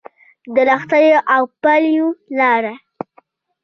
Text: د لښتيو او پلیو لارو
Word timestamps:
د 0.53 0.55
لښتيو 0.69 1.19
او 1.35 1.43
پلیو 1.61 2.07
لارو 2.39 2.75